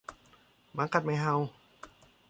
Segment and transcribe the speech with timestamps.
[0.73, 1.35] หมากัดไม่เห่า